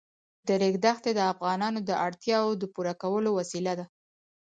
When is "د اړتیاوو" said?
1.89-2.59